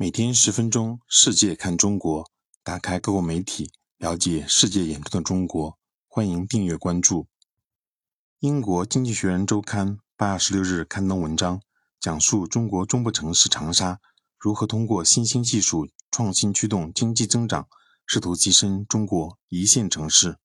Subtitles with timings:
[0.00, 2.30] 每天十分钟，世界看中国，
[2.62, 5.76] 打开各国媒体，了解世界眼中的中国。
[6.06, 7.26] 欢迎订阅关注。
[8.38, 11.60] 英国《经济学人》周刊八月十六日刊登文章，
[11.98, 13.98] 讲述中国中部城市长沙
[14.38, 17.66] 如何通过新兴技术创新驱动经济增长，
[18.06, 20.36] 试图跻身中国一线城市。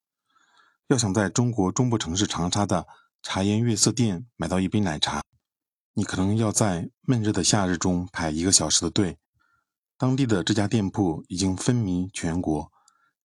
[0.87, 2.87] 要想在中国中部城市长沙的
[3.21, 5.21] 茶颜悦色店买到一杯奶茶，
[5.93, 9.19] 你可能要在闷热的夏日中排一个小时的队。
[9.97, 12.71] 当地的这家店铺已经风靡全国，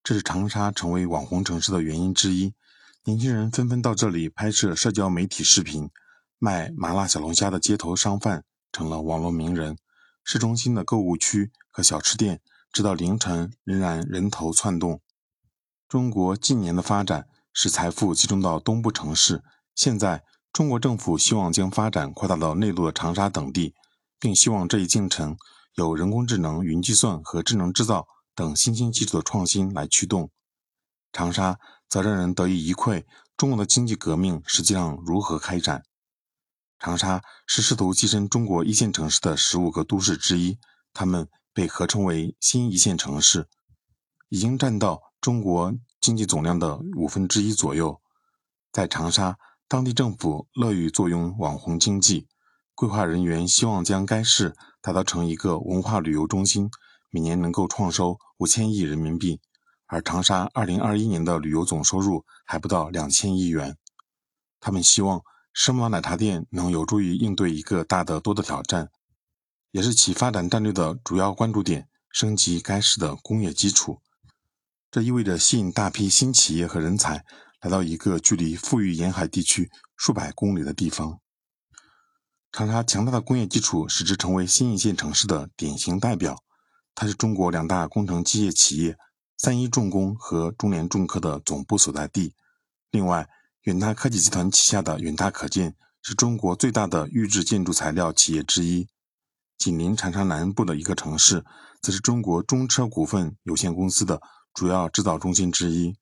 [0.04, 2.54] 这是长沙成为网红城市的原因之一。
[3.04, 5.90] 年轻人纷纷到这里拍摄社交媒体视频，
[6.38, 9.78] 卖麻辣小龙虾的街头商贩成了网络名人。
[10.22, 15.00] 市中心的购物区和小吃店，直到凌晨仍然人头窜动。
[15.88, 19.42] 中国近年的发展使财富集中到东部城市，
[19.74, 20.22] 现在
[20.52, 23.74] 中国政府希望将发展扩大到内陆的长沙等地，
[24.20, 25.38] 并希望这一进程。
[25.78, 30.28] 有人工智能、云计算和智能制造等新兴技术的创新来驱动，
[31.12, 35.84] 长沙则让人得以一窥中国的经济革命实际上如何开展。
[36.80, 40.58] 长沙是试图跻身中国一线城市的十五个都市之一，
[40.92, 43.48] 它们被合称为新一线城市，
[44.30, 48.00] 已经占到中国经济总量的五分之一左右。
[48.72, 52.26] 在长沙，当地政府乐于坐拥网红经济。
[52.74, 54.54] 规划人员希望将该市
[54.88, 56.70] 打造成一个文化旅游中心，
[57.10, 59.38] 每年能够创收五千亿人民币。
[59.84, 63.76] 而长沙二零二一年的旅游总收入还不到两千亿元。
[64.58, 65.20] 他们希望
[65.52, 68.88] 时髦奶茶店能有助于应对一个大得多的挑战，
[69.72, 74.00] 也是其发展战略的主要关注点——升级该市的工业基础。
[74.90, 77.26] 这意味着吸引大批新企业和人才
[77.60, 81.20] 来到一个距离富裕沿海地区数百公里的地方。
[82.50, 86.42] 长沙强大的工业基础使之成为新一线城市的典型代表。
[86.94, 88.96] 它是中国两大工程机械企业
[89.36, 92.34] 三一重工和中联重科的总部所在地。
[92.90, 93.28] 另外，
[93.62, 98.88] 远大科技集团旗下的远大可建是中国最大的预制建筑材料企业之一。
[99.58, 101.44] 紧邻长沙南部的一个城市，
[101.82, 104.20] 则是中国中车股份有限公司的
[104.54, 105.94] 主要制造中心之一。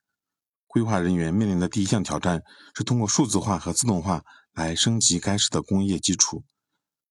[0.77, 2.43] 规划人员面临的第一项挑战
[2.75, 4.23] 是通过数字化和自动化。
[4.53, 6.45] 来升级该市的工业基础，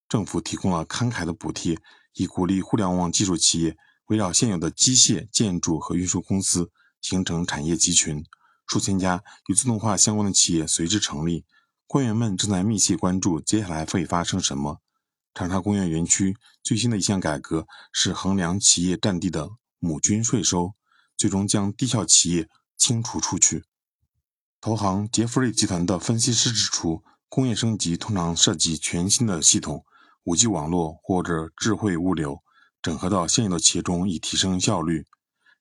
[0.08, 1.80] 政府提供了慷慨的补贴，
[2.14, 3.76] 以鼓励互联网技术企业
[4.08, 6.70] 围绕现有的机械、建筑和运输公司
[7.02, 8.24] 形成产业集群。
[8.68, 11.44] 数千家与自动化相关的企业随之成立。
[11.88, 14.82] 官员们正在密切关注接下来会发生什么。
[15.34, 19.50] 长沙工业园区最新的一项改革是衡量企业占地的
[19.80, 20.74] 亩均税收，
[21.18, 23.64] 最终将低效企业清除出去。
[24.60, 27.04] 投行杰弗瑞集团的分析师指出。
[27.28, 29.84] 工业升级通常涉及全新的系统、
[30.24, 32.42] 五 G 网络或者智慧物流，
[32.82, 35.06] 整合到现有的企业中以提升效率。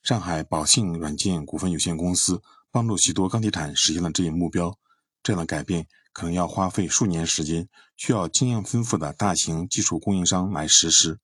[0.01, 4.79] 上海宝信软件股份有限公司帮助许多钢铁厂实现了这一目标。
[5.21, 11.19] 这样的改变可能要花费数年时间，需要经验丰富的大型技术供应商来实施。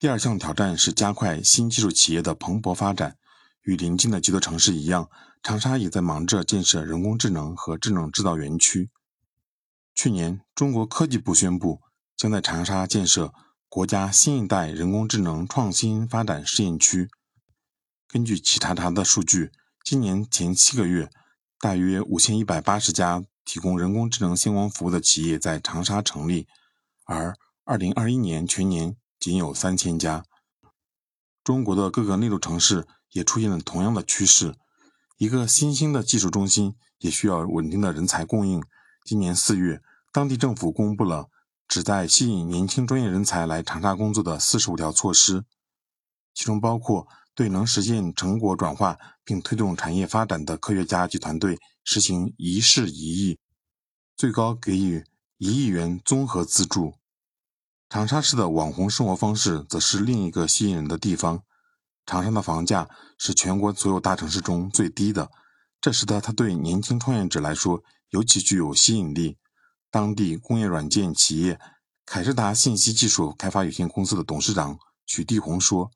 [0.00, 3.16] 第二项挑战是加快新技术企业的蓬勃发展。
[3.62, 5.08] 与邻近的几座城市一样，
[5.42, 8.90] 长沙也在忙着建设人工智能和智能制造园区。
[9.94, 11.80] 去年，中国科技部宣布
[12.16, 13.32] 将在长沙建设
[13.68, 17.08] 国家新一代人工智能创新发展试验区。
[18.08, 19.52] 根据企查查的数据，
[19.84, 21.10] 今年前七个月，
[21.58, 26.46] 大约五千一百八十家提供人工智能相关服务的企业在长沙成立，
[27.04, 30.24] 而二零二一年全年仅有三千家。
[31.44, 34.56] 中国的各个内陆城市也出现了同样的趋势。
[35.16, 38.62] 一个新兴的技术中心也需要稳定的人才供应。
[39.04, 39.80] 今年四月，
[40.12, 41.28] 当地政府公布了
[41.68, 45.44] 旨在吸引年轻专业人才来长沙工作的四十五条措施，
[46.34, 53.38] 其中包括对能实现成果转化并推动产业发展的科学家及团队实行一事一议，
[54.16, 55.04] 最高给予
[55.38, 56.94] 一亿元综合资助。
[57.88, 61.42] 长沙市的网红生活方式则是另一个吸引人的地方。
[62.06, 62.88] 长沙的房价
[63.18, 65.30] 是全国所有大城市中最低的，
[65.80, 67.82] 这使得它对年轻创业者来说。
[68.12, 69.38] 尤其具有吸引力。
[69.90, 71.58] 当地工业软件企业
[72.04, 75.90] 凯士达信息技术开发有限公司的董事长许地红说：“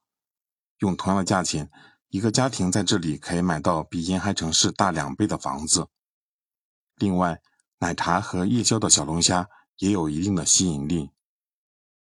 [0.81, 1.71] 用同样的价钱，
[2.09, 5.89] 一个家庭在这里可以买到比沿海城市大两倍的房子。
[6.97, 7.43] 另外，
[7.81, 11.11] 奶茶和夜宵的小龙虾也有一定的吸引力。”